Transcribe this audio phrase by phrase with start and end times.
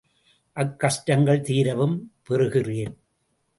[0.57, 1.95] அக்கஷ்டங்கள் தீரவும்
[2.29, 2.95] பெறுகிறேன்.